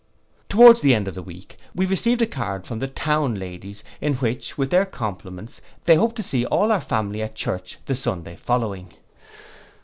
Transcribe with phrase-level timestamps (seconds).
[0.49, 4.15] Towards the end of the week we received a card from the town ladies; in
[4.15, 8.35] which, with their compliments, they hoped to see all our family at church the Sunday
[8.35, 8.93] following.